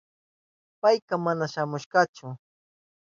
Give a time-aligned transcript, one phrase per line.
[0.81, 2.27] Payka mana shamushkachu.